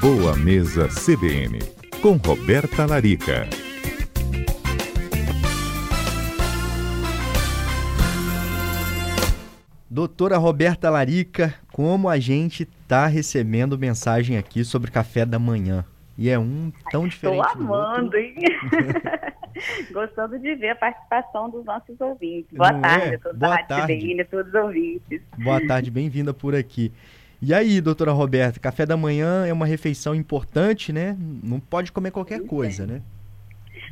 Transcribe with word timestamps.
Boa 0.00 0.36
Mesa 0.36 0.88
CBN, 0.88 1.58
com 2.02 2.16
Roberta 2.16 2.84
Larica. 2.84 3.48
Doutora 9.88 10.36
Roberta 10.36 10.90
Larica, 10.90 11.54
como 11.72 12.08
a 12.08 12.18
gente 12.18 12.64
está 12.64 13.06
recebendo 13.06 13.78
mensagem 13.78 14.36
aqui 14.36 14.64
sobre 14.64 14.90
café 14.90 15.24
da 15.24 15.38
manhã? 15.38 15.84
E 16.18 16.28
é 16.28 16.38
um 16.38 16.70
tão 16.90 17.08
diferente. 17.08 17.46
Estou 17.46 17.74
amando, 17.74 18.16
hein? 18.16 18.34
Gostando 19.92 20.38
de 20.38 20.54
ver 20.56 20.70
a 20.70 20.76
participação 20.76 21.48
dos 21.48 21.64
nossos 21.64 21.98
ouvintes. 22.00 22.56
Boa 22.56 22.72
Não 22.72 22.82
tarde 22.82 23.06
é? 23.06 23.14
a 23.14 23.18
todos 23.18 23.38
Boa 23.38 23.62
tarde. 23.62 23.96
CBN, 23.96 24.24
todos 24.24 24.48
os 24.48 24.60
ouvintes. 24.60 25.22
Boa 25.38 25.66
tarde, 25.66 25.90
bem-vinda 25.90 26.34
por 26.34 26.54
aqui. 26.54 26.92
E 27.40 27.52
aí, 27.52 27.80
doutora 27.80 28.12
Roberta, 28.12 28.58
café 28.58 28.86
da 28.86 28.96
manhã 28.96 29.46
é 29.46 29.52
uma 29.52 29.66
refeição 29.66 30.14
importante, 30.14 30.92
né? 30.92 31.16
Não 31.42 31.60
pode 31.60 31.92
comer 31.92 32.10
qualquer 32.10 32.46
coisa, 32.46 32.86
né? 32.86 33.02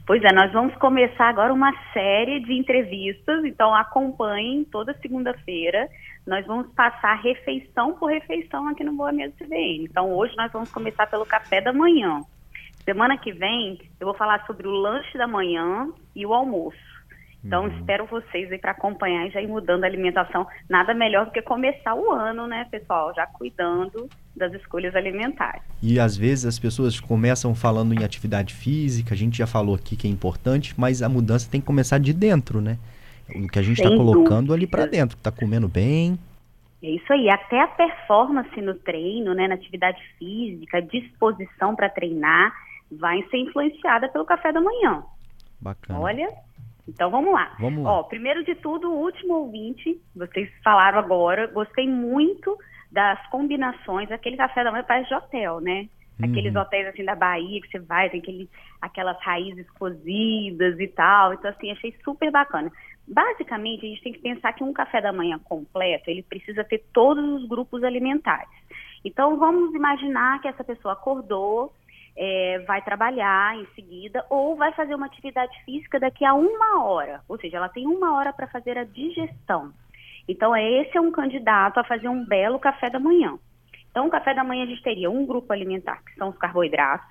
Pois 0.06 0.22
é, 0.22 0.32
nós 0.32 0.52
vamos 0.52 0.74
começar 0.76 1.28
agora 1.28 1.52
uma 1.52 1.72
série 1.92 2.40
de 2.40 2.52
entrevistas, 2.52 3.44
então 3.44 3.74
acompanhem 3.74 4.64
toda 4.64 4.96
segunda-feira. 5.00 5.88
Nós 6.26 6.46
vamos 6.46 6.72
passar 6.74 7.14
refeição 7.22 7.94
por 7.94 8.10
refeição 8.10 8.68
aqui 8.68 8.84
no 8.84 8.92
Boa 8.92 9.12
Mesa 9.12 9.34
CBN. 9.38 9.84
Então 9.84 10.12
hoje 10.12 10.34
nós 10.36 10.52
vamos 10.52 10.70
começar 10.70 11.06
pelo 11.06 11.24
café 11.24 11.60
da 11.60 11.72
manhã. 11.72 12.20
Semana 12.84 13.16
que 13.16 13.32
vem 13.32 13.78
eu 13.98 14.06
vou 14.06 14.14
falar 14.14 14.44
sobre 14.46 14.68
o 14.68 14.72
lanche 14.72 15.16
da 15.16 15.26
manhã 15.26 15.88
e 16.14 16.26
o 16.26 16.34
almoço. 16.34 16.93
Então 17.44 17.64
Uhum. 17.64 17.78
espero 17.78 18.06
vocês 18.06 18.50
aí 18.50 18.58
para 18.58 18.70
acompanhar 18.70 19.26
e 19.26 19.30
já 19.30 19.42
ir 19.42 19.46
mudando 19.46 19.84
a 19.84 19.86
alimentação. 19.86 20.46
Nada 20.68 20.94
melhor 20.94 21.26
do 21.26 21.32
que 21.32 21.42
começar 21.42 21.94
o 21.94 22.10
ano, 22.10 22.46
né, 22.46 22.66
pessoal? 22.70 23.12
Já 23.14 23.26
cuidando 23.26 24.08
das 24.34 24.52
escolhas 24.54 24.96
alimentares. 24.96 25.62
E 25.82 26.00
às 26.00 26.16
vezes 26.16 26.46
as 26.46 26.58
pessoas 26.58 26.98
começam 26.98 27.54
falando 27.54 27.92
em 27.92 28.02
atividade 28.02 28.54
física, 28.54 29.14
a 29.14 29.16
gente 29.16 29.36
já 29.36 29.46
falou 29.46 29.74
aqui 29.74 29.94
que 29.94 30.08
é 30.08 30.10
importante, 30.10 30.74
mas 30.78 31.02
a 31.02 31.08
mudança 31.08 31.50
tem 31.50 31.60
que 31.60 31.66
começar 31.66 31.98
de 31.98 32.12
dentro, 32.14 32.60
né? 32.60 32.78
O 33.34 33.48
que 33.48 33.58
a 33.58 33.62
gente 33.62 33.80
está 33.80 33.94
colocando 33.94 34.52
ali 34.52 34.66
para 34.66 34.86
dentro, 34.86 35.16
tá 35.18 35.30
comendo 35.30 35.68
bem. 35.68 36.18
É 36.82 36.90
isso 36.90 37.10
aí, 37.12 37.30
até 37.30 37.62
a 37.62 37.66
performance 37.66 38.60
no 38.60 38.74
treino, 38.74 39.32
né, 39.32 39.48
na 39.48 39.54
atividade 39.54 39.98
física, 40.18 40.78
a 40.78 40.80
disposição 40.82 41.74
para 41.74 41.88
treinar, 41.88 42.52
vai 42.92 43.22
ser 43.30 43.38
influenciada 43.38 44.08
pelo 44.10 44.26
café 44.26 44.52
da 44.52 44.60
manhã. 44.60 45.02
Bacana. 45.58 45.98
Olha, 45.98 46.28
então 46.88 47.10
vamos 47.10 47.32
lá. 47.32 47.54
Vamos 47.58 47.84
lá. 47.84 47.92
Ó, 47.92 48.02
primeiro 48.04 48.44
de 48.44 48.54
tudo, 48.56 48.90
o 48.90 49.00
último 49.00 49.34
ouvinte, 49.34 50.00
vocês 50.14 50.50
falaram 50.62 50.98
agora, 50.98 51.46
gostei 51.46 51.88
muito 51.88 52.56
das 52.90 53.24
combinações, 53.28 54.10
aquele 54.10 54.36
café 54.36 54.62
da 54.62 54.70
manhã 54.70 54.84
parece 54.86 55.08
de 55.08 55.14
hotel, 55.14 55.60
né? 55.60 55.88
Aqueles 56.22 56.54
Uhum. 56.54 56.60
hotéis 56.60 56.86
assim 56.86 57.04
da 57.04 57.16
Bahia 57.16 57.60
que 57.60 57.68
você 57.68 57.80
vai, 57.80 58.08
tem 58.08 58.20
aquele, 58.20 58.48
aquelas 58.80 59.20
raízes 59.20 59.68
cozidas 59.70 60.78
e 60.78 60.86
tal. 60.86 61.34
Então, 61.34 61.50
assim, 61.50 61.72
achei 61.72 61.92
super 62.04 62.30
bacana. 62.30 62.70
Basicamente, 63.06 63.84
a 63.84 63.88
gente 63.88 64.02
tem 64.02 64.12
que 64.12 64.20
pensar 64.20 64.52
que 64.52 64.62
um 64.62 64.72
café 64.72 65.00
da 65.00 65.12
manhã 65.12 65.40
completo, 65.40 66.08
ele 66.08 66.22
precisa 66.22 66.62
ter 66.62 66.84
todos 66.92 67.42
os 67.42 67.48
grupos 67.48 67.82
alimentares. 67.82 68.48
Então, 69.04 69.36
vamos 69.36 69.74
imaginar 69.74 70.40
que 70.40 70.46
essa 70.48 70.62
pessoa 70.62 70.94
acordou, 70.94 71.72
é, 72.16 72.60
vai 72.66 72.80
trabalhar 72.82 73.56
em 73.56 73.66
seguida 73.74 74.24
ou 74.30 74.56
vai 74.56 74.72
fazer 74.72 74.94
uma 74.94 75.06
atividade 75.06 75.52
física 75.64 75.98
daqui 75.98 76.24
a 76.24 76.34
uma 76.34 76.84
hora. 76.84 77.20
Ou 77.28 77.38
seja, 77.38 77.56
ela 77.56 77.68
tem 77.68 77.86
uma 77.86 78.16
hora 78.16 78.32
para 78.32 78.46
fazer 78.46 78.78
a 78.78 78.84
digestão. 78.84 79.72
Então, 80.28 80.54
é, 80.54 80.82
esse 80.82 80.96
é 80.96 81.00
um 81.00 81.10
candidato 81.10 81.78
a 81.78 81.84
fazer 81.84 82.08
um 82.08 82.24
belo 82.24 82.58
café 82.58 82.88
da 82.88 82.98
manhã. 82.98 83.38
Então, 83.90 84.06
o 84.06 84.10
café 84.10 84.34
da 84.34 84.44
manhã 84.44 84.64
a 84.64 84.66
gente 84.66 84.82
teria 84.82 85.10
um 85.10 85.26
grupo 85.26 85.52
alimentar, 85.52 86.02
que 86.04 86.14
são 86.14 86.30
os 86.30 86.38
carboidratos. 86.38 87.06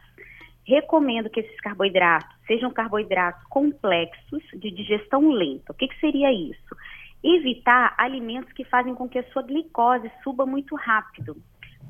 Recomendo 0.65 1.29
que 1.29 1.41
esses 1.41 1.59
carboidratos 1.59 2.35
sejam 2.47 2.71
carboidratos 2.71 3.43
complexos 3.47 4.43
de 4.53 4.71
digestão 4.71 5.29
lenta. 5.29 5.71
O 5.71 5.75
que, 5.75 5.87
que 5.87 5.99
seria 5.99 6.31
isso? 6.31 6.75
Evitar 7.23 7.93
alimentos 7.97 8.51
que 8.53 8.63
fazem 8.65 8.95
com 8.95 9.07
que 9.07 9.19
a 9.19 9.23
sua 9.31 9.43
glicose 9.43 10.09
suba 10.23 10.45
muito 10.45 10.75
rápido. 10.75 11.37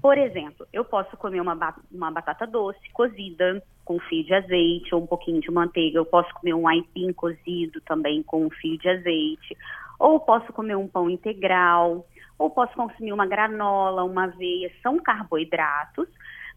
Por 0.04 0.18
exemplo, 0.18 0.68
eu 0.74 0.84
posso 0.84 1.16
comer 1.16 1.40
uma, 1.40 1.56
ba- 1.56 1.80
uma 1.90 2.12
batata 2.12 2.46
doce 2.46 2.78
cozida 2.92 3.64
com 3.86 3.98
fio 4.02 4.22
de 4.26 4.34
azeite 4.34 4.94
ou 4.94 5.02
um 5.02 5.08
pouquinho 5.08 5.40
de 5.40 5.50
manteiga. 5.50 5.98
Eu 5.98 6.06
posso 6.06 6.30
comer 6.34 6.54
um 6.54 6.68
aipim 6.68 7.14
cozido 7.14 7.80
também 7.80 8.22
com 8.22 8.46
um 8.46 8.50
fio 8.50 8.78
de 8.78 8.90
azeite. 8.90 9.58
Ou 9.98 10.20
posso 10.20 10.52
comer 10.52 10.76
um 10.76 10.90
pão 10.90 11.10
integral. 11.10 12.06
Ou 12.38 12.50
posso 12.50 12.74
consumir 12.74 13.14
uma 13.14 13.26
granola, 13.26 14.04
uma 14.04 14.26
aveia. 14.26 14.70
São 14.82 15.00
carboidratos, 15.00 16.10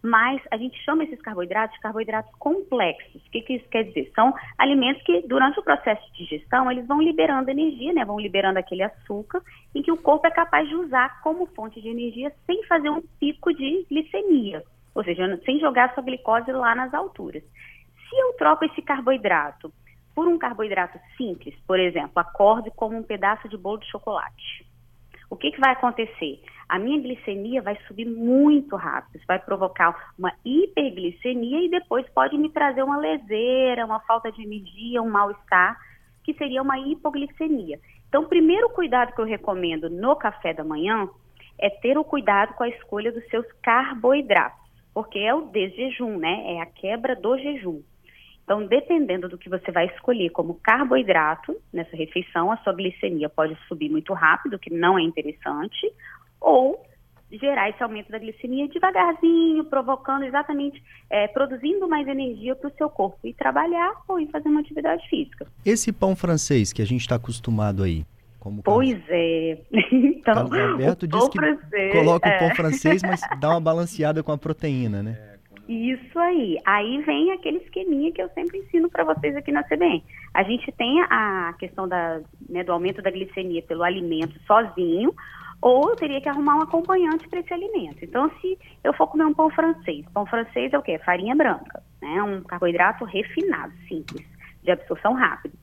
mas 0.03 0.41
a 0.51 0.57
gente 0.57 0.77
chama 0.85 1.05
esses 1.05 1.21
carboidratos 1.21 1.75
de 1.75 1.83
carboidratos 1.83 2.33
complexos. 2.39 3.23
O 3.27 3.31
que, 3.31 3.41
que 3.43 3.55
isso 3.55 3.69
quer 3.69 3.85
dizer? 3.85 4.11
São 4.15 4.33
alimentos 4.59 5.03
que, 5.03 5.23
durante 5.27 5.59
o 5.59 5.63
processo 5.63 6.03
de 6.13 6.25
digestão, 6.25 6.71
eles 6.71 6.87
vão 6.87 7.01
liberando 7.01 7.51
energia, 7.51 7.93
né? 7.93 8.05
Vão 8.05 8.21
liberando 8.21 8.59
aquele 8.59 8.83
açúcar 8.83 9.43
em 9.75 9.83
que 9.83 9.93
o 9.93 9.97
corpo 9.97 10.27
é 10.27 10.31
capaz 10.31 10.69
de 10.69 10.75
usar 10.75 11.21
como 11.23 11.47
fonte 11.47 11.81
de 11.81 11.89
energia 11.89 12.33
sem 12.47 12.63
fazer 12.65 12.91
um 12.91 13.03
pico 13.19 13.53
de 13.53 13.87
glicemia, 13.89 14.63
ou 14.95 15.03
seja, 15.05 15.41
sem 15.45 15.59
jogar 15.59 15.95
sua 15.95 16.03
glicose 16.03 16.53
lá 16.53 16.75
nas 16.75 16.93
alturas. 16.95 17.43
Se 18.09 18.17
eu 18.17 18.35
troco 18.35 18.65
esse 18.65 18.81
carboidrato 18.83 19.73
por 20.15 20.27
um 20.27 20.39
carboidrato 20.39 20.99
simples, 21.17 21.55
por 21.67 21.79
exemplo, 21.79 22.13
acorde 22.17 22.71
como 22.75 22.97
um 22.97 23.03
pedaço 23.03 23.49
de 23.49 23.57
bolo 23.57 23.79
de 23.79 23.91
chocolate. 23.91 24.67
O 25.29 25.37
que, 25.37 25.51
que 25.51 25.61
vai 25.61 25.73
acontecer? 25.73 26.41
A 26.69 26.79
minha 26.79 27.01
glicemia 27.01 27.63
vai 27.63 27.79
subir 27.87 28.07
muito 28.07 28.75
rápido, 28.75 29.17
isso 29.17 29.27
vai 29.27 29.39
provocar 29.39 30.13
uma 30.19 30.33
hiperglicemia 30.45 31.63
e 31.63 31.71
depois 31.71 32.05
pode 32.11 32.37
me 32.37 32.51
trazer 32.51 32.83
uma 32.83 32.97
leseira, 32.97 33.87
uma 33.87 34.01
falta 34.01 34.33
de 34.33 34.43
energia, 34.43 35.01
um 35.01 35.09
mal-estar, 35.09 35.79
que 36.25 36.35
seria 36.35 36.61
uma 36.61 36.79
hipoglicemia. 36.79 37.79
Então, 38.09 38.23
o 38.23 38.29
primeiro 38.29 38.69
cuidado 38.71 39.15
que 39.15 39.21
eu 39.21 39.25
recomendo 39.25 39.89
no 39.89 40.17
café 40.17 40.53
da 40.53 40.65
manhã 40.65 41.09
é 41.59 41.71
ter 41.71 41.97
o 41.97 42.05
cuidado 42.05 42.55
com 42.55 42.65
a 42.65 42.69
escolha 42.69 43.13
dos 43.13 43.25
seus 43.29 43.47
carboidratos, 43.63 44.59
porque 44.93 45.19
é 45.21 45.33
o 45.33 45.43
desjejum, 45.43 46.19
né? 46.19 46.55
É 46.55 46.61
a 46.61 46.67
quebra 46.67 47.15
do 47.15 47.39
jejum. 47.39 47.81
Então, 48.43 48.65
dependendo 48.67 49.29
do 49.29 49.39
que 49.39 49.49
você 49.49 49.73
vai 49.73 49.87
escolher 49.87 50.31
como 50.31 50.61
carboidrato 50.61 51.57
nessa 51.73 51.97
refeição, 51.97 52.53
a 52.53 52.57
sua 52.59 52.73
glicemia 52.73 53.29
pode 53.29 53.57
subir 53.67 53.91
muito 53.91 54.13
rápido, 54.13 54.59
que 54.59 54.73
não 54.73 54.99
é 54.99 55.03
interessante, 55.03 55.93
ou 56.47 56.81
gerar 57.33 57.69
esse 57.69 57.83
aumento 57.83 58.11
da 58.11 58.21
glicemia 58.21 58.69
devagarzinho, 58.69 59.65
provocando 59.65 60.23
exatamente, 60.23 60.81
eh, 61.11 61.27
produzindo 61.29 61.89
mais 61.89 62.07
energia 62.07 62.55
para 62.55 62.69
o 62.69 62.75
seu 62.77 62.89
corpo 62.89 63.19
e 63.25 63.35
trabalhar 63.35 63.93
ou 64.09 64.21
ir 64.21 64.29
fazer 64.31 64.49
uma 64.49 64.61
atividade 64.61 65.07
física. 65.09 65.45
Esse 65.65 65.93
pão 65.93 66.15
francês 66.15 66.73
que 66.73 66.81
a 66.81 66.85
gente 66.87 67.01
está 67.01 67.17
acostumado 67.17 67.83
aí, 67.83 68.05
como 68.39 68.63
Pois 68.63 69.03
é. 69.09 69.59
Então, 70.27 70.49
Carlos 70.49 70.59
Alberto 70.59 71.05
o 71.05 71.09
diz 71.09 71.21
pão 71.21 71.31
que 71.31 71.39
francês, 71.39 71.93
coloca 71.93 72.29
o 72.29 72.33
é. 72.33 72.39
pão 72.39 72.51
francês, 72.55 73.03
mas 73.03 73.21
dá 73.41 73.51
uma 73.51 73.61
balanceada 73.61 74.23
com 74.23 74.31
a 74.31 74.39
proteína, 74.39 75.03
né? 75.03 75.37
Isso 75.69 76.17
aí. 76.19 76.59
Aí 76.65 77.03
vem 77.03 77.33
aquele 77.33 77.59
esqueminha 77.59 78.13
que 78.13 78.23
eu 78.23 78.29
sempre 78.31 78.59
ensino 78.59 78.89
para 78.89 79.03
vocês 79.03 79.35
aqui 79.35 79.51
na 79.51 79.65
CBN. 79.65 80.03
A 80.33 80.45
gente 80.45 80.71
tem 80.73 81.01
a 81.03 81.55
questão 81.59 81.89
da, 81.89 82.21
né, 82.49 82.63
do 82.63 82.73
aumento 82.73 83.03
da 83.03 83.11
glicemia 83.11 83.63
pelo 83.63 83.83
alimento 83.83 84.39
sozinho, 84.47 85.13
ou 85.61 85.91
eu 85.91 85.97
teria 85.97 86.21
que 86.21 86.29
arrumar 86.29 86.57
um 86.57 86.63
acompanhante 86.63 87.29
para 87.29 87.41
esse 87.41 87.53
alimento. 87.53 88.05
Então, 88.05 88.31
se 88.41 88.59
eu 88.85 88.93
for 88.95 89.07
comer 89.09 89.25
um 89.25 89.35
pão 89.35 89.51
francês, 89.51 90.05
pão 90.13 90.27
francês 90.27 90.73
é 90.73 90.79
o 90.79 90.83
quê? 90.83 90.99
Farinha 90.99 91.35
branca, 91.35 91.83
né? 92.01 92.23
Um 92.23 92.43
carboidrato 92.43 93.05
refinado, 93.05 93.73
simples, 93.89 94.27
de 94.63 94.71
absorção 94.71 95.15
rápida. 95.15 95.55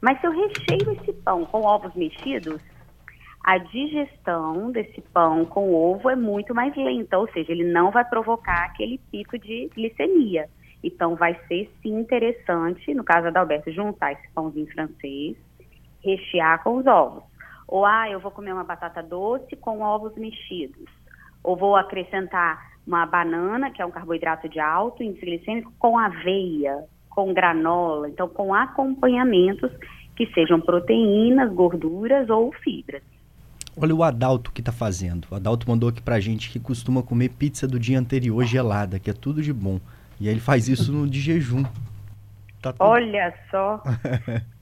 Mas 0.00 0.20
se 0.20 0.26
eu 0.26 0.32
recheio 0.32 0.92
esse 0.92 1.12
pão 1.12 1.44
com 1.44 1.62
ovos 1.62 1.94
mexidos, 1.94 2.60
a 3.44 3.58
digestão 3.58 4.70
desse 4.70 5.00
pão 5.00 5.44
com 5.44 5.74
ovo 5.74 6.08
é 6.10 6.16
muito 6.16 6.54
mais 6.54 6.74
lenta, 6.76 7.18
ou 7.18 7.28
seja, 7.32 7.52
ele 7.52 7.64
não 7.64 7.90
vai 7.90 8.04
provocar 8.04 8.64
aquele 8.64 8.98
pico 9.10 9.38
de 9.38 9.68
glicemia. 9.74 10.48
Então, 10.82 11.14
vai 11.14 11.38
ser 11.46 11.72
sim 11.80 12.00
interessante, 12.00 12.92
no 12.94 13.04
caso 13.04 13.30
da 13.30 13.40
Alberto, 13.40 13.70
juntar 13.70 14.12
esse 14.12 14.28
pãozinho 14.32 14.66
francês, 14.72 15.36
rechear 16.04 16.62
com 16.64 16.78
os 16.78 16.86
ovos. 16.86 17.22
Ou, 17.72 17.86
ah, 17.86 18.06
eu 18.10 18.20
vou 18.20 18.30
comer 18.30 18.52
uma 18.52 18.64
batata 18.64 19.02
doce 19.02 19.56
com 19.56 19.80
ovos 19.80 20.14
mexidos. 20.14 20.84
Ou 21.42 21.56
vou 21.56 21.74
acrescentar 21.74 22.70
uma 22.86 23.06
banana, 23.06 23.70
que 23.70 23.80
é 23.80 23.86
um 23.86 23.90
carboidrato 23.90 24.46
de 24.46 24.60
alto 24.60 25.02
índice 25.02 25.24
glicêmico, 25.24 25.72
com 25.78 25.98
aveia, 25.98 26.84
com 27.08 27.32
granola. 27.32 28.10
Então, 28.10 28.28
com 28.28 28.52
acompanhamentos 28.52 29.72
que 30.14 30.26
sejam 30.34 30.60
proteínas, 30.60 31.50
gorduras 31.50 32.28
ou 32.28 32.52
fibras. 32.52 33.02
Olha 33.74 33.94
o 33.94 34.02
Adalto 34.02 34.52
que 34.52 34.60
tá 34.60 34.70
fazendo. 34.70 35.26
O 35.30 35.34
Adalto 35.34 35.66
mandou 35.66 35.88
aqui 35.88 36.02
pra 36.02 36.20
gente 36.20 36.50
que 36.50 36.60
costuma 36.60 37.02
comer 37.02 37.30
pizza 37.30 37.66
do 37.66 37.80
dia 37.80 37.98
anterior 37.98 38.44
gelada, 38.44 38.98
que 38.98 39.08
é 39.08 39.14
tudo 39.14 39.40
de 39.40 39.50
bom. 39.50 39.80
E 40.20 40.28
aí 40.28 40.34
ele 40.34 40.40
faz 40.40 40.68
isso 40.68 40.92
no 40.92 41.08
de 41.08 41.20
jejum. 41.20 41.62
Tá 42.60 42.74
tudo... 42.74 42.82
Olha 42.86 43.32
só. 43.50 43.82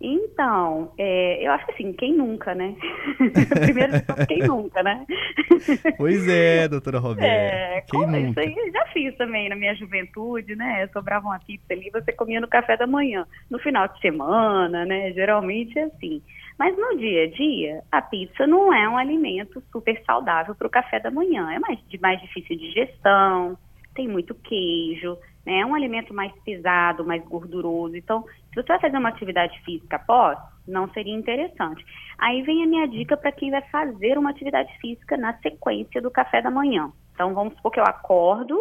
Então, 0.00 0.92
é, 0.98 1.46
eu 1.46 1.52
acho 1.52 1.64
que 1.66 1.72
assim, 1.72 1.92
quem 1.92 2.16
nunca, 2.16 2.54
né? 2.54 2.74
Primeiro, 3.62 3.92
quem 4.26 4.40
nunca, 4.40 4.82
né? 4.82 5.06
Pois 5.96 6.26
é, 6.28 6.66
doutora 6.66 6.98
Roberta. 6.98 7.26
É, 7.26 7.84
quem 7.88 8.00
como, 8.00 8.16
nunca? 8.16 8.40
Isso 8.40 8.50
aí 8.50 8.66
eu 8.66 8.72
já 8.72 8.84
fiz 8.86 9.16
também 9.16 9.48
na 9.48 9.54
minha 9.54 9.74
juventude, 9.76 10.56
né? 10.56 10.88
Sobrava 10.92 11.26
uma 11.26 11.38
pizza 11.38 11.72
ali, 11.72 11.88
você 11.90 12.12
comia 12.12 12.40
no 12.40 12.48
café 12.48 12.76
da 12.76 12.86
manhã. 12.86 13.24
No 13.48 13.60
final 13.60 13.86
de 13.86 14.00
semana, 14.00 14.84
né? 14.84 15.12
Geralmente 15.12 15.78
é 15.78 15.84
assim. 15.84 16.20
Mas 16.58 16.76
no 16.76 16.96
dia 16.98 17.24
a 17.24 17.30
dia, 17.30 17.82
a 17.90 18.02
pizza 18.02 18.46
não 18.46 18.72
é 18.72 18.88
um 18.88 18.96
alimento 18.96 19.62
super 19.70 20.00
saudável 20.04 20.54
para 20.54 20.66
o 20.66 20.70
café 20.70 20.98
da 20.98 21.10
manhã. 21.10 21.50
É 21.52 21.58
mais, 21.58 21.78
de 21.88 22.00
mais 22.00 22.20
difícil 22.20 22.56
de 22.56 22.68
digestão, 22.68 23.56
tem 23.94 24.08
muito 24.08 24.34
queijo, 24.34 25.16
né? 25.44 25.60
É 25.60 25.66
um 25.66 25.74
alimento 25.74 26.14
mais 26.14 26.32
pesado, 26.42 27.04
mais 27.04 27.24
gorduroso. 27.24 27.96
Então, 27.96 28.22
se 28.22 28.54
você 28.56 28.68
vai 28.68 28.80
fazer 28.80 28.96
uma 28.96 29.08
atividade 29.08 29.58
física 29.64 29.96
após, 29.96 30.38
não 30.66 30.88
seria 30.90 31.14
interessante. 31.14 31.84
Aí 32.18 32.42
vem 32.42 32.62
a 32.62 32.66
minha 32.66 32.86
dica 32.86 33.16
para 33.16 33.32
quem 33.32 33.50
vai 33.50 33.62
fazer 33.62 34.18
uma 34.18 34.30
atividade 34.30 34.72
física 34.78 35.16
na 35.16 35.36
sequência 35.38 36.00
do 36.00 36.10
café 36.10 36.40
da 36.40 36.50
manhã. 36.50 36.92
Então, 37.14 37.34
vamos 37.34 37.54
supor 37.54 37.72
que 37.72 37.80
eu 37.80 37.84
acordo 37.84 38.58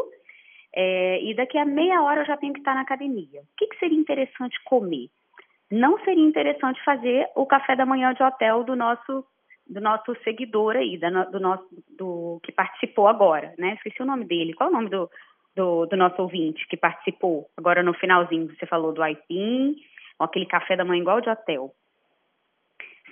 é, 0.73 1.21
e 1.23 1.35
daqui 1.35 1.57
a 1.57 1.65
meia 1.65 2.01
hora 2.01 2.21
eu 2.21 2.25
já 2.25 2.37
tenho 2.37 2.53
que 2.53 2.59
estar 2.59 2.73
na 2.73 2.81
academia. 2.81 3.41
O 3.41 3.57
que, 3.57 3.67
que 3.67 3.79
seria 3.79 3.97
interessante 3.97 4.57
comer? 4.63 5.09
Não 5.69 5.99
seria 6.03 6.23
interessante 6.23 6.83
fazer 6.83 7.27
o 7.35 7.45
café 7.45 7.75
da 7.75 7.85
manhã 7.85 8.13
de 8.13 8.23
hotel 8.23 8.63
do 8.63 8.75
nosso 8.75 9.25
do 9.67 9.79
nosso 9.79 10.13
seguidor 10.23 10.75
aí, 10.75 10.97
do 10.97 11.39
nosso 11.39 11.65
do 11.97 12.41
que 12.43 12.51
participou 12.51 13.07
agora, 13.07 13.53
né? 13.57 13.75
Esqueci 13.75 14.01
o 14.01 14.05
nome 14.05 14.25
dele. 14.25 14.53
Qual 14.53 14.67
é 14.67 14.69
o 14.69 14.75
nome 14.75 14.89
do, 14.89 15.09
do, 15.55 15.85
do, 15.85 15.97
nosso 15.97 16.21
ouvinte 16.21 16.67
que 16.67 16.77
participou. 16.77 17.47
Agora 17.57 17.83
no 17.83 17.93
finalzinho 17.93 18.47
você 18.47 18.65
falou 18.65 18.93
do 18.93 19.03
aipim, 19.03 19.75
aquele 20.19 20.45
café 20.45 20.75
da 20.75 20.85
manhã 20.85 21.01
igual 21.01 21.21
de 21.21 21.29
hotel. 21.29 21.73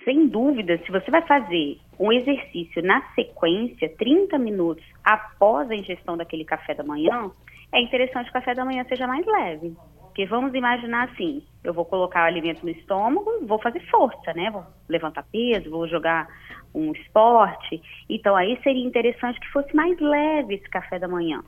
Sem 0.04 0.28
dúvida, 0.28 0.78
se 0.78 0.90
você 0.90 1.10
vai 1.10 1.20
fazer 1.26 1.78
um 1.98 2.10
exercício 2.10 2.82
na 2.82 3.02
sequência, 3.14 3.94
30 3.96 4.38
minutos 4.38 4.84
após 5.04 5.70
a 5.70 5.74
ingestão 5.74 6.16
daquele 6.16 6.44
café 6.44 6.74
da 6.74 6.82
manhã, 6.82 7.30
é 7.72 7.80
interessante 7.80 8.24
que 8.24 8.30
o 8.30 8.40
café 8.40 8.54
da 8.54 8.64
manhã 8.64 8.84
seja 8.88 9.06
mais 9.06 9.26
leve. 9.26 9.76
Porque 10.00 10.24
vamos 10.26 10.54
imaginar 10.54 11.08
assim, 11.08 11.42
eu 11.62 11.72
vou 11.72 11.84
colocar 11.84 12.24
o 12.24 12.26
alimento 12.26 12.64
no 12.64 12.70
estômago, 12.70 13.46
vou 13.46 13.60
fazer 13.60 13.80
força, 13.90 14.32
né? 14.34 14.50
Vou 14.50 14.64
levantar 14.88 15.24
peso, 15.30 15.70
vou 15.70 15.86
jogar 15.86 16.26
um 16.74 16.92
esporte. 16.92 17.80
Então 18.08 18.34
aí 18.34 18.58
seria 18.62 18.84
interessante 18.84 19.38
que 19.38 19.52
fosse 19.52 19.74
mais 19.76 19.98
leve 20.00 20.54
esse 20.54 20.68
café 20.68 20.98
da 20.98 21.06
manhã. 21.06 21.42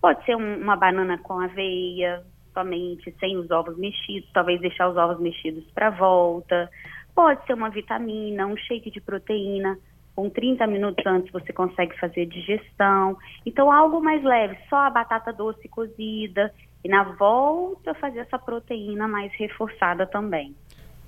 Pode 0.00 0.24
ser 0.24 0.36
um, 0.36 0.62
uma 0.62 0.76
banana 0.76 1.18
com 1.18 1.40
aveia, 1.40 2.22
somente, 2.56 3.14
sem 3.20 3.36
os 3.36 3.50
ovos 3.50 3.76
mexidos, 3.76 4.30
talvez 4.32 4.60
deixar 4.60 4.88
os 4.88 4.96
ovos 4.96 5.20
mexidos 5.20 5.64
para 5.74 5.90
volta. 5.90 6.70
Pode 7.14 7.44
ser 7.46 7.52
uma 7.54 7.68
vitamina, 7.68 8.46
um 8.46 8.56
shake 8.56 8.90
de 8.90 9.00
proteína. 9.00 9.78
Com 10.14 10.30
30 10.30 10.66
minutos 10.66 11.04
antes 11.06 11.30
você 11.30 11.52
consegue 11.52 11.98
fazer 11.98 12.24
digestão. 12.24 13.18
Então, 13.44 13.70
algo 13.70 14.00
mais 14.00 14.24
leve, 14.24 14.56
só 14.70 14.76
a 14.76 14.90
batata 14.90 15.32
doce 15.32 15.68
cozida. 15.68 16.52
E 16.82 16.88
na 16.88 17.02
volta 17.02 17.94
fazer 17.94 18.20
essa 18.20 18.38
proteína 18.38 19.08
mais 19.08 19.32
reforçada 19.34 20.06
também. 20.06 20.54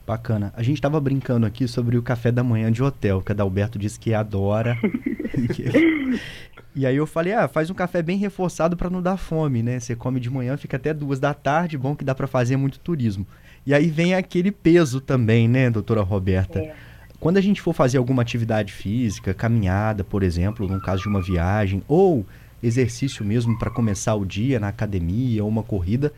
Bacana. 0.06 0.52
A 0.56 0.62
gente 0.62 0.76
estava 0.76 1.00
brincando 1.00 1.46
aqui 1.46 1.68
sobre 1.68 1.96
o 1.96 2.02
café 2.02 2.32
da 2.32 2.42
manhã 2.42 2.72
de 2.72 2.82
hotel, 2.82 3.22
que 3.22 3.30
a 3.30 3.34
Dalberto 3.34 3.78
disse 3.78 4.00
que 4.00 4.12
adora. 4.12 4.76
E 6.74 6.86
aí 6.86 6.96
eu 6.96 7.06
falei, 7.06 7.32
ah, 7.32 7.48
faz 7.48 7.70
um 7.70 7.74
café 7.74 8.02
bem 8.02 8.18
reforçado 8.18 8.76
para 8.76 8.90
não 8.90 9.02
dar 9.02 9.16
fome, 9.16 9.62
né? 9.62 9.80
Você 9.80 9.96
come 9.96 10.20
de 10.20 10.30
manhã, 10.30 10.56
fica 10.56 10.76
até 10.76 10.94
duas 10.94 11.18
da 11.18 11.34
tarde, 11.34 11.78
bom 11.78 11.96
que 11.96 12.04
dá 12.04 12.14
para 12.14 12.26
fazer 12.26 12.56
muito 12.56 12.78
turismo. 12.78 13.26
E 13.66 13.74
aí 13.74 13.90
vem 13.90 14.14
aquele 14.14 14.52
peso 14.52 15.00
também, 15.00 15.48
né, 15.48 15.70
doutora 15.70 16.02
Roberta? 16.02 16.60
É. 16.60 16.74
Quando 17.20 17.36
a 17.36 17.40
gente 17.40 17.60
for 17.60 17.72
fazer 17.72 17.98
alguma 17.98 18.22
atividade 18.22 18.72
física, 18.72 19.34
caminhada, 19.34 20.04
por 20.04 20.22
exemplo, 20.22 20.68
no 20.68 20.80
caso 20.80 21.02
de 21.02 21.08
uma 21.08 21.20
viagem, 21.20 21.82
ou 21.88 22.24
exercício 22.62 23.24
mesmo 23.24 23.58
para 23.58 23.70
começar 23.70 24.14
o 24.14 24.24
dia 24.24 24.60
na 24.60 24.68
academia 24.68 25.42
ou 25.42 25.48
uma 25.48 25.62
corrida, 25.62 26.12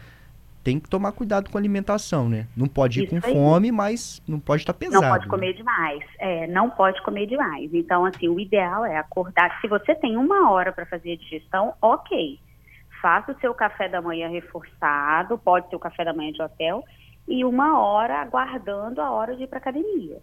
tem 0.63 0.79
que 0.79 0.89
tomar 0.89 1.13
cuidado 1.13 1.51
com 1.51 1.57
a 1.57 1.61
alimentação, 1.61 2.29
né? 2.29 2.47
Não 2.57 2.67
pode 2.67 3.01
ir 3.01 3.05
Isso 3.05 3.21
com 3.21 3.27
aí. 3.27 3.33
fome, 3.33 3.73
mas 3.73 4.23
não 4.29 4.39
pode 4.39 4.63
estar 4.63 4.73
tá 4.73 4.79
pesado. 4.79 5.03
Não 5.03 5.11
pode 5.11 5.25
né? 5.25 5.31
comer 5.31 5.53
demais. 5.55 6.05
É, 6.19 6.47
não 6.47 6.71
pode 6.71 7.03
comer 7.03 7.27
demais. 7.27 7.73
Então, 7.73 8.05
assim, 8.05 8.29
o 8.29 8.39
ideal 8.39 8.85
é 8.85 8.99
acordar. 8.99 9.61
Se 9.61 9.69
você 9.69 9.95
tem 9.95 10.17
uma 10.17 10.51
hora 10.51 10.73
para 10.73 10.87
fazer 10.87 11.13
a 11.13 11.17
digestão, 11.17 11.75
ok. 11.81 12.39
Faça 13.01 13.33
o 13.33 13.41
seu 13.41 13.55
café 13.55 13.89
da 13.89 14.03
manhã 14.03 14.29
reforçado, 14.29 15.39
pode 15.39 15.69
ser 15.71 15.77
o 15.77 15.81
café 15.81 16.05
da 16.05 16.13
manhã 16.13 16.33
de 16.33 16.43
hotel, 16.43 16.85
e 17.27 17.45
uma 17.45 17.79
hora 17.79 18.21
aguardando 18.21 19.01
a 19.01 19.11
hora 19.11 19.35
de 19.35 19.45
ir 19.45 19.47
para 19.47 19.59
academia. 19.59 20.19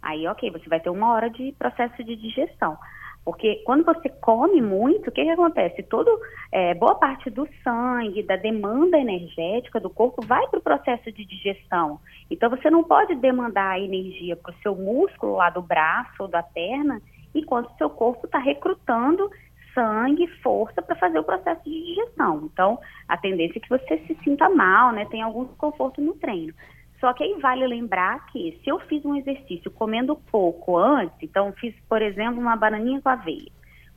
Aí, 0.00 0.26
ok, 0.26 0.50
você 0.50 0.68
vai 0.68 0.80
ter 0.80 0.88
uma 0.88 1.12
hora 1.12 1.28
de 1.28 1.52
processo 1.58 2.02
de 2.02 2.16
digestão. 2.16 2.78
Porque 3.26 3.56
quando 3.64 3.84
você 3.84 4.08
come 4.08 4.62
muito, 4.62 5.10
o 5.10 5.12
que, 5.12 5.24
que 5.24 5.30
acontece? 5.30 5.82
Todo, 5.82 6.08
é, 6.52 6.74
boa 6.74 6.94
parte 6.94 7.28
do 7.28 7.48
sangue, 7.64 8.22
da 8.22 8.36
demanda 8.36 8.96
energética 8.96 9.80
do 9.80 9.90
corpo 9.90 10.24
vai 10.24 10.46
para 10.46 10.60
o 10.60 10.62
processo 10.62 11.10
de 11.10 11.24
digestão. 11.24 11.98
Então 12.30 12.48
você 12.48 12.70
não 12.70 12.84
pode 12.84 13.16
demandar 13.16 13.80
energia 13.80 14.36
para 14.36 14.52
o 14.52 14.58
seu 14.62 14.76
músculo 14.76 15.34
lá 15.34 15.50
do 15.50 15.60
braço 15.60 16.14
ou 16.20 16.28
da 16.28 16.40
perna, 16.40 17.02
enquanto 17.34 17.66
o 17.66 17.76
seu 17.76 17.90
corpo 17.90 18.26
está 18.26 18.38
recrutando 18.38 19.28
sangue, 19.74 20.28
força 20.40 20.80
para 20.80 20.94
fazer 20.94 21.18
o 21.18 21.24
processo 21.24 21.64
de 21.64 21.84
digestão. 21.84 22.48
Então, 22.52 22.78
a 23.08 23.16
tendência 23.16 23.58
é 23.58 23.60
que 23.60 23.68
você 23.68 23.98
se 24.06 24.16
sinta 24.22 24.48
mal, 24.48 24.92
né? 24.92 25.04
Tem 25.10 25.20
algum 25.20 25.46
desconforto 25.46 26.00
no 26.00 26.14
treino. 26.14 26.54
Só 27.00 27.12
que 27.12 27.24
aí 27.24 27.34
vale 27.40 27.66
lembrar 27.66 28.26
que 28.26 28.58
se 28.62 28.70
eu 28.70 28.78
fiz 28.80 29.04
um 29.04 29.16
exercício 29.16 29.70
comendo 29.70 30.16
pouco 30.30 30.78
antes, 30.78 31.16
então 31.22 31.52
fiz, 31.52 31.74
por 31.88 32.00
exemplo, 32.00 32.40
uma 32.40 32.56
bananinha 32.56 33.00
com 33.02 33.08
aveia, 33.08 33.50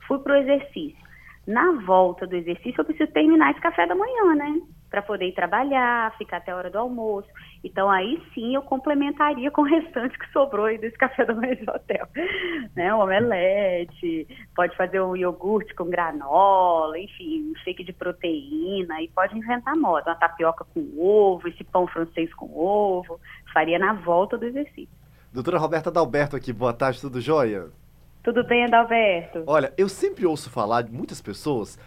fui 0.06 0.18
para 0.18 0.34
o 0.34 0.36
exercício. 0.36 0.98
Na 1.46 1.72
volta 1.72 2.26
do 2.26 2.36
exercício, 2.36 2.80
eu 2.80 2.84
preciso 2.84 3.10
terminar 3.12 3.52
esse 3.52 3.60
café 3.60 3.86
da 3.86 3.94
manhã, 3.94 4.34
né? 4.34 4.60
Para 4.90 5.00
poder 5.00 5.28
ir 5.28 5.34
trabalhar, 5.34 6.16
ficar 6.18 6.38
até 6.38 6.50
a 6.50 6.56
hora 6.56 6.68
do 6.68 6.78
almoço. 6.78 7.28
Então 7.62 7.88
aí 7.88 8.20
sim 8.34 8.54
eu 8.54 8.62
complementaria 8.62 9.50
com 9.50 9.62
o 9.62 9.64
restante 9.64 10.18
que 10.18 10.30
sobrou 10.32 10.66
aí 10.66 10.78
desse 10.78 10.98
café 10.98 11.24
da 11.24 11.34
manhã 11.34 11.54
de 11.54 11.70
hotel. 11.70 12.06
Né? 12.74 12.94
Um 12.94 13.00
omelete, 13.00 14.28
pode 14.54 14.76
fazer 14.76 15.00
um 15.00 15.16
iogurte 15.16 15.74
com 15.74 15.84
granola, 15.84 16.98
enfim, 16.98 17.50
um 17.50 17.54
shake 17.58 17.82
de 17.82 17.92
proteína, 17.92 19.02
e 19.02 19.08
pode 19.08 19.36
inventar 19.36 19.76
moda, 19.76 20.10
uma 20.10 20.16
tapioca 20.16 20.64
com 20.72 20.80
ovo, 20.98 21.48
esse 21.48 21.64
pão 21.64 21.86
francês 21.86 22.32
com 22.34 22.46
ovo, 22.56 23.20
faria 23.52 23.78
na 23.78 23.92
volta 23.92 24.38
do 24.38 24.44
exercício. 24.44 24.88
Doutora 25.32 25.58
Roberta 25.58 25.90
Dalberto 25.90 26.36
aqui, 26.36 26.52
boa 26.52 26.72
tarde, 26.72 27.00
tudo 27.00 27.20
jóia? 27.20 27.68
Tudo 28.22 28.44
bem, 28.44 28.64
Adalberto? 28.64 29.44
Olha, 29.46 29.72
eu 29.78 29.88
sempre 29.88 30.26
ouço 30.26 30.50
falar 30.50 30.82
de 30.82 30.92
muitas 30.92 31.20
pessoas 31.22 31.78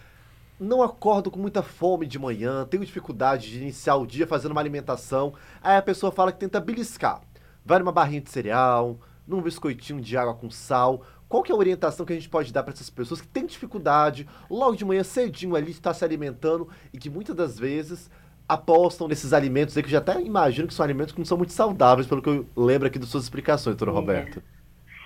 não 0.59 0.81
acordo 0.81 1.31
com 1.31 1.39
muita 1.39 1.61
fome 1.61 2.05
de 2.05 2.19
manhã, 2.19 2.65
tenho 2.65 2.85
dificuldade 2.85 3.49
de 3.49 3.57
iniciar 3.57 3.95
o 3.95 4.05
dia 4.05 4.27
fazendo 4.27 4.51
uma 4.51 4.61
alimentação. 4.61 5.33
Aí 5.61 5.77
a 5.77 5.81
pessoa 5.81 6.11
fala 6.11 6.31
que 6.31 6.39
tenta 6.39 6.59
beliscar. 6.59 7.21
Vai 7.65 7.79
numa 7.79 7.91
barrinha 7.91 8.21
de 8.21 8.29
cereal, 8.29 8.97
num 9.27 9.41
biscoitinho 9.41 10.01
de 10.01 10.17
água 10.17 10.33
com 10.33 10.49
sal. 10.49 11.01
Qual 11.27 11.41
que 11.41 11.51
é 11.51 11.55
a 11.55 11.57
orientação 11.57 12.05
que 12.05 12.13
a 12.13 12.15
gente 12.15 12.29
pode 12.29 12.53
dar 12.53 12.63
para 12.63 12.73
essas 12.73 12.89
pessoas 12.89 13.19
que 13.19 13.27
têm 13.27 13.45
dificuldade, 13.45 14.27
logo 14.49 14.75
de 14.75 14.85
manhã 14.85 15.03
cedinho 15.03 15.55
ali, 15.55 15.71
estar 15.71 15.93
se 15.93 16.05
alimentando 16.05 16.69
e 16.93 16.97
que 16.97 17.09
muitas 17.09 17.35
das 17.35 17.57
vezes 17.57 18.09
apostam 18.47 19.07
nesses 19.07 19.33
alimentos 19.33 19.75
aí 19.75 19.81
que 19.81 19.87
eu 19.87 19.93
já 19.93 19.97
até 19.97 20.21
imagino 20.21 20.67
que 20.67 20.73
são 20.73 20.83
alimentos 20.83 21.13
que 21.13 21.19
não 21.19 21.25
são 21.25 21.37
muito 21.37 21.53
saudáveis, 21.53 22.07
pelo 22.07 22.21
que 22.21 22.29
eu 22.29 22.45
lembro 22.55 22.87
aqui 22.87 22.99
das 22.99 23.09
suas 23.09 23.23
explicações, 23.23 23.75
doutora 23.75 23.91
é. 23.91 23.99
Roberta. 23.99 24.43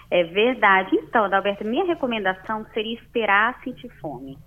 É 0.09 0.23
verdade. 0.23 0.95
Então, 0.95 1.25
Adalberto, 1.25 1.65
minha 1.65 1.85
recomendação 1.85 2.65
seria 2.73 2.95
esperar 2.95 3.61
sentir 3.63 3.89
fome 4.01 4.37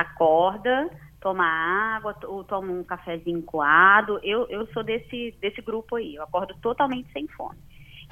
acorda, 0.00 0.90
toma 1.20 1.44
água, 1.44 2.16
ou 2.24 2.44
toma 2.44 2.72
um 2.72 2.84
cafezinho 2.84 3.42
coado. 3.42 4.20
Eu, 4.22 4.46
eu 4.48 4.66
sou 4.68 4.82
desse, 4.82 5.34
desse 5.40 5.60
grupo 5.60 5.96
aí, 5.96 6.14
eu 6.14 6.22
acordo 6.22 6.54
totalmente 6.60 7.10
sem 7.12 7.26
fome. 7.28 7.58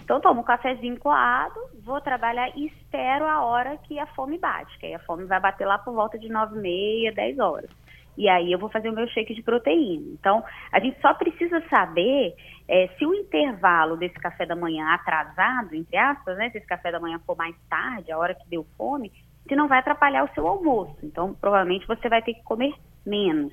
Então, 0.02 0.20
tomo 0.20 0.40
um 0.40 0.44
cafezinho 0.44 0.98
coado, 0.98 1.58
vou 1.82 2.00
trabalhar 2.00 2.48
e 2.56 2.66
espero 2.66 3.26
a 3.26 3.44
hora 3.44 3.76
que 3.78 3.98
a 3.98 4.06
fome 4.06 4.38
bate, 4.38 4.78
que 4.78 4.86
aí 4.86 4.94
a 4.94 5.00
fome 5.00 5.24
vai 5.24 5.40
bater 5.40 5.66
lá 5.66 5.78
por 5.78 5.94
volta 5.94 6.18
de 6.18 6.28
nove 6.28 6.56
e 6.56 6.60
meia, 6.60 7.12
dez 7.12 7.38
horas. 7.38 7.70
E 8.16 8.28
aí 8.28 8.50
eu 8.50 8.58
vou 8.58 8.70
fazer 8.70 8.88
o 8.88 8.94
meu 8.94 9.06
shake 9.08 9.34
de 9.34 9.42
proteína. 9.42 10.06
Então, 10.12 10.42
a 10.72 10.80
gente 10.80 11.00
só 11.00 11.12
precisa 11.12 11.60
saber 11.68 12.34
é, 12.68 12.88
se 12.98 13.04
o 13.04 13.14
intervalo 13.14 13.96
desse 13.96 14.14
café 14.14 14.46
da 14.46 14.56
manhã 14.56 14.86
atrasado, 14.94 15.74
entre 15.74 15.96
aspas, 15.96 16.36
né, 16.38 16.50
se 16.50 16.58
esse 16.58 16.66
café 16.66 16.90
da 16.90 17.00
manhã 17.00 17.20
for 17.26 17.36
mais 17.36 17.54
tarde, 17.68 18.10
a 18.10 18.18
hora 18.18 18.34
que 18.34 18.48
deu 18.48 18.64
fome, 18.76 19.12
se 19.46 19.56
não 19.56 19.68
vai 19.68 19.78
atrapalhar 19.78 20.24
o 20.24 20.34
seu 20.34 20.46
almoço. 20.46 20.96
Então, 21.02 21.34
provavelmente 21.34 21.86
você 21.86 22.08
vai 22.08 22.22
ter 22.22 22.34
que 22.34 22.42
comer 22.42 22.74
menos. 23.04 23.52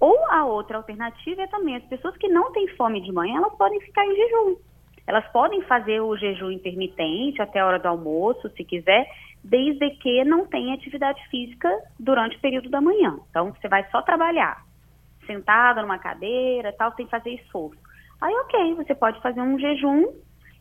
Ou 0.00 0.16
a 0.30 0.44
outra 0.44 0.76
alternativa 0.76 1.42
é 1.42 1.46
também 1.48 1.76
as 1.76 1.84
pessoas 1.84 2.16
que 2.16 2.28
não 2.28 2.52
têm 2.52 2.68
fome 2.76 3.00
de 3.00 3.12
manhã, 3.12 3.38
elas 3.38 3.56
podem 3.56 3.80
ficar 3.80 4.04
em 4.06 4.14
jejum. 4.14 4.56
Elas 5.06 5.26
podem 5.32 5.62
fazer 5.62 6.00
o 6.00 6.16
jejum 6.16 6.50
intermitente 6.50 7.40
até 7.40 7.60
a 7.60 7.66
hora 7.66 7.78
do 7.78 7.88
almoço, 7.88 8.50
se 8.50 8.64
quiser, 8.64 9.10
desde 9.42 9.90
que 9.96 10.22
não 10.24 10.46
tenha 10.46 10.74
atividade 10.74 11.20
física 11.28 11.70
durante 11.98 12.36
o 12.36 12.40
período 12.40 12.68
da 12.68 12.80
manhã. 12.80 13.18
Então, 13.30 13.52
você 13.52 13.68
vai 13.68 13.88
só 13.90 14.02
trabalhar, 14.02 14.62
sentada 15.26 15.82
numa 15.82 15.98
cadeira, 15.98 16.74
tal, 16.76 16.94
sem 16.94 17.06
fazer 17.06 17.30
esforço. 17.30 17.80
Aí, 18.20 18.34
ok, 18.34 18.74
você 18.74 18.94
pode 18.94 19.20
fazer 19.20 19.40
um 19.40 19.58
jejum 19.58 20.12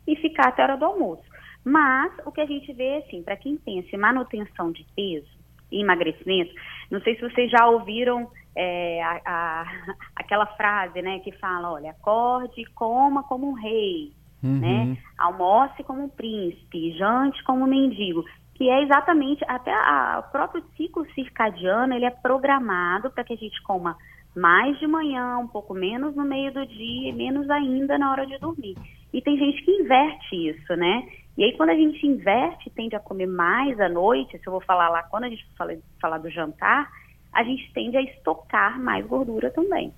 e 0.07 0.15
ficar 0.15 0.47
até 0.47 0.61
a 0.61 0.65
hora 0.65 0.77
do 0.77 0.85
almoço. 0.85 1.23
Mas 1.67 2.13
o 2.25 2.31
que 2.31 2.39
a 2.39 2.45
gente 2.45 2.71
vê, 2.71 3.03
assim, 3.05 3.21
para 3.21 3.35
quem 3.35 3.57
pensa 3.57 3.93
em 3.93 3.99
manutenção 3.99 4.71
de 4.71 4.85
peso 4.95 5.27
e 5.69 5.81
emagrecimento, 5.81 6.53
não 6.89 7.01
sei 7.01 7.15
se 7.15 7.21
vocês 7.21 7.51
já 7.51 7.67
ouviram 7.67 8.25
é, 8.55 9.03
a, 9.03 9.21
a, 9.25 9.65
aquela 10.15 10.45
frase, 10.45 11.01
né, 11.01 11.19
que 11.19 11.33
fala, 11.33 11.73
olha, 11.73 11.91
acorde 11.91 12.61
e 12.61 12.65
coma 12.67 13.21
como 13.23 13.49
um 13.49 13.53
rei, 13.53 14.13
uhum. 14.41 14.59
né, 14.59 14.97
almoce 15.17 15.83
como 15.83 16.05
um 16.05 16.09
príncipe, 16.09 16.97
jante 16.97 17.43
como 17.43 17.65
um 17.65 17.67
mendigo, 17.67 18.23
que 18.55 18.69
é 18.69 18.83
exatamente, 18.83 19.43
até 19.45 19.73
a, 19.73 20.23
o 20.25 20.31
próprio 20.31 20.63
ciclo 20.77 21.05
circadiano, 21.11 21.93
ele 21.93 22.05
é 22.05 22.11
programado 22.11 23.11
para 23.11 23.25
que 23.25 23.33
a 23.33 23.37
gente 23.37 23.61
coma 23.63 23.97
mais 24.33 24.79
de 24.79 24.87
manhã, 24.87 25.37
um 25.37 25.47
pouco 25.47 25.73
menos 25.73 26.15
no 26.15 26.23
meio 26.23 26.53
do 26.53 26.65
dia 26.65 27.09
e 27.09 27.13
menos 27.13 27.49
ainda 27.49 27.97
na 27.97 28.09
hora 28.09 28.25
de 28.25 28.37
dormir. 28.37 28.77
E 29.11 29.21
tem 29.21 29.37
gente 29.37 29.65
que 29.65 29.71
inverte 29.71 30.49
isso, 30.49 30.73
né? 30.77 31.03
E 31.37 31.43
aí, 31.43 31.55
quando 31.55 31.69
a 31.69 31.75
gente 31.75 32.05
inverte, 32.05 32.69
tende 32.71 32.95
a 32.95 32.99
comer 32.99 33.27
mais 33.27 33.79
à 33.79 33.87
noite, 33.87 34.39
se 34.39 34.47
eu 34.47 34.51
vou 34.51 34.61
falar 34.61 34.89
lá, 34.89 35.03
quando 35.03 35.25
a 35.25 35.29
gente 35.29 35.47
fala, 35.55 35.77
falar 36.01 36.17
do 36.17 36.31
jantar, 36.31 36.91
a 37.31 37.43
gente 37.43 37.71
tende 37.73 37.95
a 37.95 38.01
estocar 38.01 38.79
mais 38.79 39.05
gordura 39.05 39.51
também. 39.51 39.93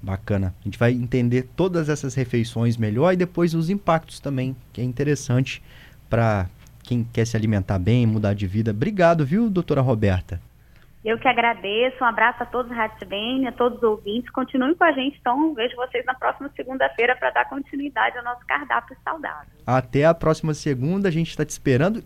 Bacana. 0.00 0.54
A 0.60 0.64
gente 0.64 0.78
vai 0.78 0.92
entender 0.92 1.48
todas 1.54 1.90
essas 1.90 2.14
refeições 2.14 2.78
melhor 2.78 3.12
e 3.12 3.16
depois 3.16 3.54
os 3.54 3.68
impactos 3.68 4.20
também, 4.20 4.56
que 4.72 4.80
é 4.80 4.84
interessante 4.84 5.62
para 6.08 6.48
quem 6.82 7.04
quer 7.04 7.26
se 7.26 7.36
alimentar 7.36 7.78
bem, 7.78 8.06
mudar 8.06 8.34
de 8.34 8.46
vida. 8.46 8.70
Obrigado, 8.70 9.24
viu, 9.24 9.50
doutora 9.50 9.82
Roberta? 9.82 10.40
Eu 11.04 11.18
que 11.18 11.28
agradeço, 11.28 12.02
um 12.02 12.06
abraço 12.06 12.42
a 12.42 12.46
todos 12.46 12.72
Bem, 13.06 13.46
a 13.46 13.52
todos 13.52 13.76
os 13.76 13.84
ouvintes. 13.84 14.30
Continuem 14.30 14.74
com 14.74 14.84
a 14.84 14.92
gente, 14.92 15.18
então 15.20 15.52
vejo 15.52 15.76
vocês 15.76 16.02
na 16.06 16.14
próxima 16.14 16.50
segunda-feira 16.56 17.14
para 17.14 17.30
dar 17.30 17.46
continuidade 17.46 18.16
ao 18.16 18.24
nosso 18.24 18.40
cardápio 18.46 18.96
saudável. 19.04 19.52
Até 19.66 20.06
a 20.06 20.14
próxima 20.14 20.54
segunda, 20.54 21.08
a 21.08 21.12
gente 21.12 21.28
está 21.28 21.44
te 21.44 21.50
esperando 21.50 22.02